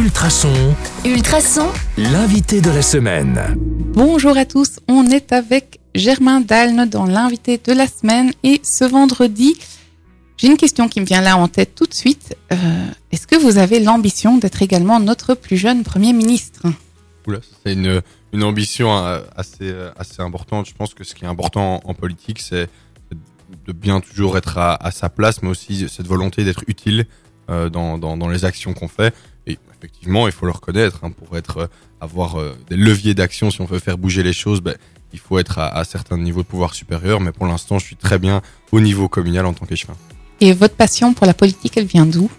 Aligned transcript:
Ultrason, 0.00 0.74
Ultrason, 1.04 1.68
l'invité 1.98 2.62
de 2.62 2.70
la 2.70 2.80
semaine. 2.80 3.38
Bonjour 3.92 4.34
à 4.38 4.46
tous, 4.46 4.80
on 4.88 5.04
est 5.04 5.30
avec 5.30 5.78
Germain 5.94 6.40
Dalne 6.40 6.88
dans 6.88 7.04
l'invité 7.04 7.60
de 7.62 7.74
la 7.74 7.86
semaine 7.86 8.32
et 8.42 8.62
ce 8.64 8.84
vendredi, 8.84 9.58
j'ai 10.38 10.46
une 10.46 10.56
question 10.56 10.88
qui 10.88 11.02
me 11.02 11.04
vient 11.04 11.20
là 11.20 11.36
en 11.36 11.48
tête 11.48 11.74
tout 11.74 11.84
de 11.84 11.92
suite. 11.92 12.34
Euh, 12.50 12.56
Est-ce 13.12 13.26
que 13.26 13.36
vous 13.36 13.58
avez 13.58 13.78
l'ambition 13.78 14.38
d'être 14.38 14.62
également 14.62 15.00
notre 15.00 15.34
plus 15.34 15.58
jeune 15.58 15.82
Premier 15.82 16.14
ministre? 16.14 16.62
C'est 17.62 17.74
une, 17.74 18.00
une 18.32 18.42
ambition 18.42 18.96
euh, 18.96 19.20
assez, 19.36 19.68
euh, 19.68 19.90
assez 19.98 20.22
importante. 20.22 20.66
Je 20.66 20.72
pense 20.72 20.94
que 20.94 21.04
ce 21.04 21.14
qui 21.14 21.26
est 21.26 21.28
important 21.28 21.82
en, 21.84 21.90
en 21.90 21.94
politique, 21.94 22.40
c'est 22.40 22.70
de 23.66 23.72
bien 23.72 24.00
toujours 24.00 24.38
être 24.38 24.56
à, 24.56 24.82
à, 24.82 24.92
sa 24.92 25.10
place, 25.10 25.42
mais 25.42 25.50
aussi 25.50 25.90
cette 25.90 26.06
volonté 26.06 26.42
d'être 26.42 26.64
utile 26.68 27.04
euh, 27.50 27.68
dans, 27.68 27.98
dans, 27.98 28.16
dans, 28.16 28.28
les 28.28 28.46
actions 28.46 28.72
qu'on 28.72 28.88
fait. 28.88 29.14
Et 29.46 29.58
effectivement, 29.80 30.26
il 30.26 30.32
faut 30.32 30.46
le 30.46 30.52
reconnaître, 30.52 31.00
hein, 31.02 31.10
pour 31.10 31.36
être, 31.36 31.56
euh, 31.58 31.66
avoir 32.00 32.38
euh, 32.38 32.56
des 32.68 32.76
leviers 32.76 33.14
d'action, 33.14 33.50
si 33.50 33.60
on 33.60 33.64
veut 33.64 33.78
faire 33.78 33.98
bouger 33.98 34.22
les 34.22 34.32
choses, 34.32 34.60
ben, 34.60 34.76
il 35.12 35.18
faut 35.18 35.38
être 35.38 35.58
à, 35.58 35.68
à 35.76 35.84
certains 35.84 36.18
niveaux 36.18 36.42
de 36.42 36.46
pouvoir 36.46 36.74
supérieur. 36.74 37.20
Mais 37.20 37.32
pour 37.32 37.46
l'instant, 37.46 37.78
je 37.78 37.86
suis 37.86 37.96
très 37.96 38.18
bien 38.18 38.42
au 38.72 38.80
niveau 38.80 39.08
communal 39.08 39.46
en 39.46 39.52
tant 39.52 39.66
qu'échevin. 39.66 39.96
Et 40.40 40.52
votre 40.52 40.74
passion 40.74 41.12
pour 41.14 41.26
la 41.26 41.34
politique, 41.34 41.76
elle 41.76 41.86
vient 41.86 42.06
d'où? 42.06 42.30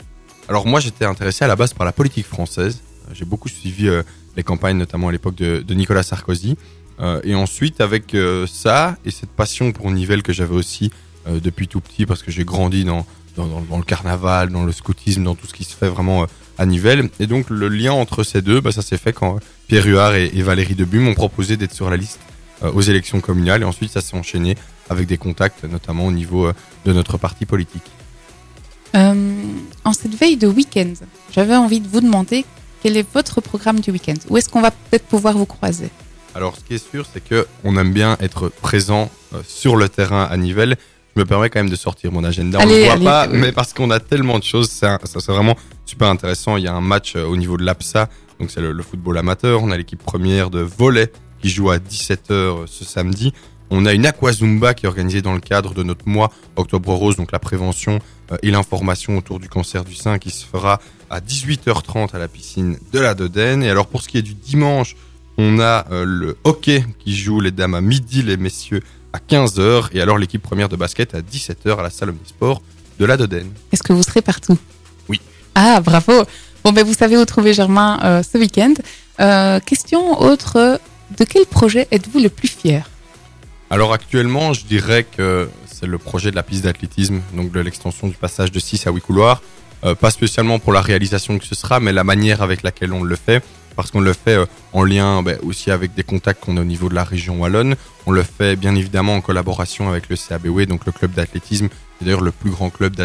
Alors 0.48 0.66
moi, 0.66 0.80
j'étais 0.80 1.06
intéressé 1.06 1.44
à 1.46 1.48
la 1.48 1.56
base 1.56 1.74
par 1.74 1.86
la 1.86 1.92
politique 1.92 2.26
française. 2.26 2.82
J'ai 3.14 3.26
beaucoup 3.26 3.50
suivi 3.50 3.88
euh, 3.88 4.04
les 4.36 4.44
campagnes, 4.44 4.78
notamment 4.78 5.10
à 5.10 5.12
l'époque 5.12 5.36
de, 5.36 5.64
de, 5.66 5.74
Nicolas 5.74 6.04
Sarkozy. 6.04 6.58
Euh, 7.00 7.22
et 7.24 7.36
ensuite, 7.36 7.82
avec 7.82 8.14
euh, 8.14 8.46
ça 8.48 8.98
et 9.06 9.12
cette 9.12 9.32
passion 9.32 9.72
pour 9.72 9.90
Nivelles 9.92 10.24
que 10.24 10.34
j'avais 10.34 10.56
aussi 10.56 10.92
euh, 11.28 11.40
depuis 11.40 11.68
tout 11.68 11.82
petit, 11.82 12.06
parce 12.06 12.24
que 12.24 12.32
j'ai 12.32 12.44
grandi 12.44 12.84
dans, 12.84 13.06
dans, 13.36 13.48
dans, 13.48 13.62
dans, 13.62 13.78
le 13.78 13.84
carnaval, 13.84 14.50
dans 14.50 14.64
le 14.64 14.72
scoutisme, 14.72 15.24
dans 15.24 15.36
tout 15.36 15.48
ce 15.48 15.54
qui 15.54 15.64
se 15.64 15.76
fait 15.76 15.90
vraiment 15.90 16.24
euh, 16.24 16.28
à 16.58 16.66
Nivelles. 16.66 17.10
Et 17.20 17.28
donc 17.28 17.50
le 17.50 17.68
lien 17.68 17.94
entre 17.94 18.24
ces 18.24 18.42
deux, 18.42 18.62
bah, 18.62 18.72
ça 18.72 18.82
s'est 18.82 18.98
fait 18.98 19.14
quand 19.14 19.40
Pierre 19.68 19.86
Huard 19.86 20.16
et, 20.16 20.32
et 20.34 20.42
Valérie 20.42 20.76
Debu 20.76 21.00
m'ont 21.00 21.14
proposé 21.14 21.58
d'être 21.58 21.74
sur 21.74 21.90
la 21.90 21.98
liste 21.98 22.20
euh, 22.64 22.72
aux 22.72 22.82
élections 22.82 23.22
communales. 23.22 23.62
Et 23.62 23.66
ensuite, 23.66 23.92
ça 23.92 24.02
s'est 24.02 24.16
enchaîné 24.16 24.56
avec 24.90 25.08
des 25.08 25.18
contacts, 25.18 25.64
notamment 25.64 26.06
au 26.06 26.12
niveau 26.12 26.48
euh, 26.48 26.54
de 26.86 26.94
notre 26.94 27.18
parti 27.18 27.46
politique. 27.46 27.90
Euh, 28.94 29.44
en 29.86 29.94
cette 29.94 30.16
veille 30.16 30.38
de 30.38 30.48
week-end, 30.48 30.94
j'avais 31.32 31.56
envie 31.56 31.80
de 31.80 31.88
vous 31.88 32.02
demander 32.02 32.46
quel 32.84 32.98
est 32.98 33.08
votre 33.14 33.42
programme 33.42 33.80
du 33.80 33.92
week-end? 33.92 34.16
Où 34.30 34.38
est-ce 34.38 34.50
qu'on 34.50 34.62
va 34.62 34.72
peut-être 34.72 35.06
pouvoir 35.06 35.38
vous 35.38 35.46
croiser? 35.46 35.90
Alors, 36.34 36.56
ce 36.58 36.64
qui 36.64 36.74
est 36.76 36.92
sûr, 36.92 37.06
c'est 37.12 37.24
que 37.24 37.48
on 37.64 37.78
aime 37.78 37.94
bien 37.94 38.18
être 38.20 38.50
présent 38.50 39.10
euh, 39.34 39.42
sur 39.48 39.76
le 39.76 39.88
terrain 39.88 40.24
à 40.24 40.38
Nivelles. 40.38 40.78
Je 41.16 41.22
me 41.22 41.26
permets 41.26 41.50
quand 41.50 41.60
même 41.60 41.70
de 41.70 41.76
sortir 41.76 42.12
mon 42.12 42.24
agenda. 42.24 42.60
Allez, 42.60 42.74
on 42.74 42.78
ne 42.78 42.84
voit 42.84 42.94
allez, 42.94 43.06
pas, 43.06 43.28
mais 43.28 43.52
parce 43.52 43.74
qu'on 43.74 43.92
a 43.92 44.00
tellement 44.00 44.40
de 44.40 44.44
choses, 44.44 44.70
c'est 44.70 44.86
ça 44.86 44.98
c'est 45.04 45.32
vraiment 45.32 45.58
super 45.86 46.08
intéressant. 46.08 46.58
Il 46.58 46.64
y 46.64 46.68
a 46.68 46.74
un 46.74 46.82
match 46.82 47.16
euh, 47.16 47.26
au 47.26 47.36
niveau 47.36 47.58
de 47.58 47.64
l'APSA, 47.64 48.10
donc 48.40 48.50
c'est 48.52 48.62
le, 48.62 48.72
le, 48.72 48.84
football 48.84 49.18
amateur. 49.18 49.62
On 49.62 49.72
a 49.72 49.78
l'équipe 49.78 50.02
première 50.02 50.50
de 50.50 50.60
volley 50.60 51.12
qui 51.42 51.50
joue 51.50 51.70
à 51.70 51.78
17h 51.78 52.68
ce 52.68 52.86
samedi. 52.86 53.34
On 53.74 53.86
a 53.86 53.94
une 53.94 54.06
aquazumba 54.06 54.74
qui 54.74 54.86
est 54.86 54.90
organisée 54.90 55.22
dans 55.22 55.34
le 55.34 55.40
cadre 55.40 55.74
de 55.74 55.82
notre 55.82 56.08
mois 56.08 56.30
Octobre 56.58 56.94
Rose, 56.94 57.16
donc 57.16 57.32
la 57.32 57.40
prévention 57.40 58.00
euh, 58.32 58.38
et 58.44 58.52
l'information 58.52 59.18
autour 59.18 59.40
du 59.40 59.48
cancer 59.48 59.86
du 59.86 59.96
sein 59.96 60.20
qui 60.20 60.30
se 60.30 60.46
fera 60.46 60.82
à 61.10 61.22
18h30 61.22 62.14
à 62.14 62.20
la 62.20 62.28
piscine 62.28 62.78
de 62.92 63.00
la 63.00 63.16
Dodène. 63.16 63.64
Et 63.64 63.70
alors 63.70 63.88
pour 63.88 64.02
ce 64.02 64.10
qui 64.10 64.18
est 64.18 64.22
du 64.22 64.34
dimanche, 64.34 64.98
on 65.38 65.60
a 65.60 65.86
euh, 65.92 66.04
le 66.06 66.38
hockey 66.44 66.84
qui 67.00 67.16
joue 67.16 67.40
les 67.40 67.52
dames 67.52 67.74
à 67.74 67.82
midi, 67.82 68.22
les 68.22 68.36
messieurs 68.36 68.82
à 69.14 69.20
15h 69.20 69.90
et 69.94 70.02
alors 70.02 70.18
l'équipe 70.18 70.42
première 70.42 70.70
de 70.70 70.76
basket 70.76 71.16
à 71.16 71.22
17h 71.22 71.78
à 71.78 71.84
la 71.84 71.90
salle 71.90 72.10
omnisport 72.10 72.62
de 73.00 73.06
la 73.06 73.18
Dodène. 73.18 73.52
Est-ce 73.72 73.84
que 73.84 73.94
vous 73.94 74.04
serez 74.04 74.22
partout? 74.22 74.58
Oui. 75.10 75.20
Ah, 75.56 75.82
bravo 75.82 76.24
Bon, 76.64 76.72
ben 76.72 76.86
vous 76.86 76.94
savez 76.94 77.18
où 77.18 77.26
trouver 77.26 77.54
Germain 77.54 78.00
euh, 78.04 78.24
ce 78.24 78.38
week-end. 78.38 78.74
Euh, 79.20 79.60
question 79.60 80.22
autre, 80.22 80.80
de 81.18 81.24
quel 81.24 81.46
projet 81.46 81.88
êtes-vous 81.92 82.20
le 82.20 82.30
plus 82.30 82.48
fier? 82.48 82.88
Alors 83.70 83.94
actuellement, 83.94 84.54
je 84.54 84.66
dirais 84.66 85.04
que 85.04 85.50
c'est 85.66 85.88
le 85.88 85.98
projet 85.98 86.30
de 86.30 86.36
la 86.36 86.44
piste 86.44 86.66
d'athlétisme, 86.66 87.22
donc 87.34 87.52
de 87.52 87.60
l'extension 87.60 88.08
du 88.08 88.16
passage 88.16 88.52
de 88.52 88.60
6 88.60 88.86
à 88.86 88.92
8 88.92 89.02
couloirs. 89.02 89.42
Euh, 89.84 89.96
pas 89.96 90.12
spécialement 90.12 90.60
pour 90.60 90.74
la 90.74 90.82
réalisation 90.82 91.40
que 91.40 91.46
ce 91.46 91.56
sera, 91.56 91.80
mais 91.80 91.92
la 91.92 92.04
manière 92.04 92.44
avec 92.44 92.62
laquelle 92.62 92.94
on 92.94 93.02
le 93.02 93.16
fait, 93.16 93.44
parce 93.76 93.92
qu'on 93.92 94.02
le 94.02 94.14
fait 94.14 94.36
euh, 94.36 94.46
en 94.74 94.84
lien 94.84 95.22
ben, 95.24 95.38
aussi 95.44 95.72
avec 95.72 95.94
des 95.94 96.04
contacts 96.04 96.44
qu'on 96.44 96.58
a 96.58 96.62
au 96.62 96.66
niveau 96.66 96.90
de 96.90 96.96
la 96.96 97.04
région 97.04 97.40
wallonne. 97.40 97.76
On 98.06 98.12
le 98.12 98.24
fait 98.24 98.56
bien 98.56 98.76
évidemment 98.76 99.16
en 99.16 99.22
collaboration 99.22 99.90
avec 99.90 100.10
le 100.10 100.16
CABW, 100.16 100.64
donc 100.66 100.86
le 100.86 100.92
club 100.92 101.12
d'athlétisme, 101.12 101.70
c'est 102.00 102.06
d'ailleurs 102.06 102.22
le 102.22 102.32
plus 102.32 102.50
grand 102.50 102.70
club 102.70 102.96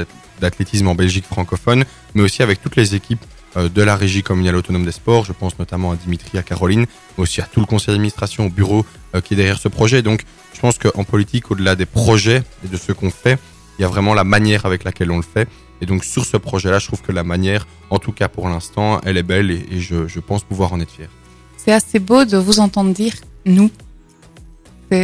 d'athlétisme 0.41 0.89
en 0.89 0.95
Belgique 0.95 1.25
francophone, 1.25 1.85
mais 2.15 2.23
aussi 2.23 2.43
avec 2.43 2.63
toutes 2.63 2.77
les 2.77 2.95
équipes 2.95 3.25
euh, 3.57 3.69
de 3.69 3.83
la 3.83 3.97
régie 3.97 4.23
communale 4.23 4.57
autonome 4.57 4.85
des 4.85 4.93
sports. 4.93 5.25
Je 5.25 5.33
pense 5.33 5.59
notamment 5.59 5.93
à 5.93 5.97
Dimitri, 5.97 6.37
à 6.39 6.43
Caroline, 6.43 6.87
mais 7.17 7.23
aussi 7.23 7.41
à 7.41 7.45
tout 7.45 7.61
le 7.61 7.67
conseil 7.67 7.95
d'administration, 7.95 8.47
au 8.47 8.51
bureau 8.51 8.85
euh, 9.15 9.21
qui 9.21 9.35
est 9.35 9.37
derrière 9.37 9.59
ce 9.59 9.69
projet. 9.69 10.03
Donc 10.03 10.25
je 10.53 10.61
pense 10.61 10.79
qu'en 10.79 11.05
politique, 11.05 11.51
au-delà 11.51 11.75
des 11.75 11.87
projets 11.87 12.43
et 12.65 12.69
de 12.69 12.77
ce 12.77 12.93
qu'on 12.93 13.11
fait, 13.11 13.39
il 13.79 13.83
y 13.83 13.85
a 13.85 13.89
vraiment 13.89 14.15
la 14.15 14.25
manière 14.25 14.67
avec 14.67 14.85
laquelle 14.85 15.11
on 15.11 15.17
le 15.17 15.23
fait. 15.23 15.49
Et 15.81 15.87
donc 15.87 16.05
sur 16.05 16.25
ce 16.25 16.37
projet-là, 16.37 16.79
je 16.79 16.87
trouve 16.87 17.03
que 17.03 17.13
la 17.13 17.25
manière, 17.25 17.67
en 17.91 17.99
tout 17.99 18.13
cas 18.13 18.29
pour 18.29 18.49
l'instant, 18.49 19.01
elle 19.05 19.17
est 19.17 19.23
belle 19.23 19.51
et, 19.51 19.81
je, 19.81 20.07
je, 20.07 20.21
pense 20.21 20.43
pouvoir 20.45 20.73
en 20.73 20.81
être 20.81 20.91
fier. 20.91 21.09
C'est 21.57 21.73
assez 21.73 21.99
beau 21.99 22.25
de 22.25 22.37
vous 22.37 22.61
entendre 22.61 22.93
dire 22.95 23.15
nous. 23.45 23.71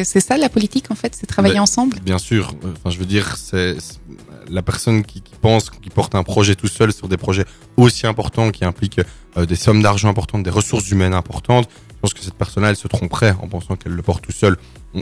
C'est 0.04 0.20
ça 0.20 0.36
la 0.36 0.48
politique 0.48 0.90
en 0.90 0.94
fait, 0.94 1.14
c'est 1.18 1.26
travailler 1.26 1.54
Mais, 1.54 1.60
ensemble? 1.60 1.98
Bien 2.00 2.18
sûr. 2.18 2.54
Enfin, 2.64 2.90
je 2.90 2.98
veux 2.98 3.06
dire, 3.06 3.36
c'est 3.36 3.76
la 4.50 4.62
personne 4.62 5.04
qui, 5.04 5.22
qui, 5.22 5.34
pense, 5.40 5.70
qui 5.70 5.90
porte 5.90 6.14
un 6.14 6.22
projet 6.22 6.54
tout 6.54 6.68
seul 6.68 6.92
sur 6.92 7.08
des 7.08 7.16
projets 7.16 7.44
aussi 7.76 8.06
importants, 8.06 8.50
qui 8.50 8.64
impliquent 8.64 9.00
euh, 9.36 9.46
des 9.46 9.56
sommes 9.56 9.82
d'argent 9.82 10.08
importantes, 10.08 10.42
des 10.42 10.50
ressources 10.50 10.90
humaines 10.90 11.14
importantes. 11.14 11.68
Je 11.88 12.00
pense 12.00 12.14
que 12.14 12.20
cette 12.20 12.34
personne-là, 12.34 12.70
elle 12.70 12.76
se 12.76 12.88
tromperait 12.88 13.34
en 13.40 13.48
pensant 13.48 13.76
qu'elle 13.76 13.92
le 13.92 14.02
porte 14.02 14.24
tout 14.24 14.32
seul. 14.32 14.56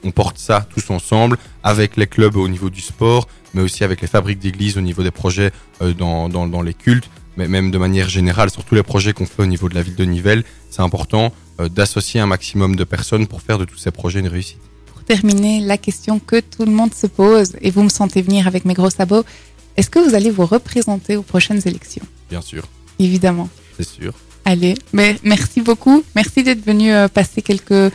On, 0.05 0.11
porte 0.11 0.39
ça 0.39 0.67
tous 0.73 0.91
ensemble, 0.91 1.39
avec 1.63 1.97
les 1.97 2.07
clubs 2.07 2.37
au 2.37 2.47
niveau 2.47 2.71
du 2.71 2.81
sport, 2.81 3.27
mais 3.55 3.63
aussi 3.63 3.83
avec 3.85 4.03
les 4.03 4.09
fabriques 4.09 4.39
d'église 4.39 4.77
au 4.77 4.83
niveau 4.83 5.03
des 5.03 5.11
projets 5.11 5.51
euh, 5.83 5.95
dans, 5.95 6.29
dans, 6.29 6.47
dans 6.47 6.63
les 6.63 6.75
cultes 6.75 7.09
mais 7.37 7.49
même 7.49 7.71
de 7.71 7.79
manière 7.79 8.09
générale 8.09 8.51
sur 8.51 8.65
tous 8.65 8.75
les 8.75 8.83
projets 8.83 9.13
qu'on 9.13 9.25
fait 9.25 9.43
au 9.43 9.47
niveau 9.47 9.69
de 9.69 9.75
la 9.75 9.83
ville 9.83 9.95
de 9.95 10.05
Nivelles, 10.05 10.45
c'est 10.69 10.83
important 10.83 11.33
euh, 11.61 11.69
d'associer 11.69 12.21
un 12.21 12.27
maximum 12.27 12.77
de 12.77 12.85
personnes 12.85 13.27
pour 13.27 13.41
faire 13.41 13.57
de 13.57 13.65
tous 13.65 13.79
ces 13.79 13.91
projets 13.91 14.21
une 14.21 14.29
réussite. 14.29 14.61
Terminer, 15.11 15.59
la 15.59 15.77
question 15.77 16.21
que 16.21 16.39
tout 16.39 16.65
le 16.65 16.71
monde 16.71 16.95
se 16.95 17.09
pose, 17.09 17.57
et 17.63 17.73
vous 17.73 17.83
me 17.83 17.89
sentez 17.89 18.23
venir 18.23 18.47
avec 18.47 18.65
mes 18.65 18.75
gros 18.75 18.91
sabots, 18.91 19.25
est-ce 19.77 19.91
que 19.91 19.99
vous 19.99 20.15
allez 20.15 20.31
vous 20.31 20.47
représenter 20.47 21.17
aux 21.17 21.23
prochaines 21.23 21.61
élections? 21.65 22.05
Bien 22.31 22.41
sûr. 22.41 22.63
Évidemment. 23.01 23.49
C'est 23.77 23.89
sûr. 23.89 24.15
Allez, 24.45 24.77
mais 24.93 25.17
merci 25.25 25.63
beaucoup. 25.63 26.05
Merci 26.15 26.45
d'être 26.45 26.65
venu 26.65 26.93
euh, 26.93 27.09
passer 27.09 27.43
quelques 27.43 27.73
euh, 27.73 27.91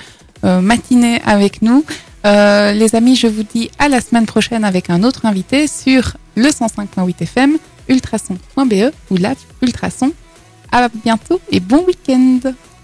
matinées 0.60 1.22
avec 1.24 1.62
nous. 1.62 1.86
Euh, 2.26 2.74
les 2.74 2.96
amis, 2.96 3.16
je 3.16 3.28
vous 3.28 3.44
dis 3.44 3.72
à 3.80 3.88
la 3.88 4.02
semaine 4.02 4.26
prochaine 4.26 4.66
avec 4.66 4.90
un 4.90 5.02
autre 5.02 5.26
invité 5.26 5.68
sur 5.68 6.18
le 6.36 6.50
105.8 6.50 7.22
FM 7.22 7.58
ultrason.be 7.88 8.92
ou 9.10 9.16
l'app 9.16 9.38
Ultrason. 9.62 10.12
À 10.70 10.90
bientôt 10.90 11.40
et 11.50 11.62
bon 11.62 11.86
week-end 11.86 12.40